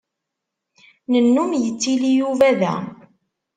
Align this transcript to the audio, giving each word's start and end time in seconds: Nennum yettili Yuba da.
Nennum 1.11 1.51
yettili 1.63 2.09
Yuba 2.19 2.49
da. 2.61 2.73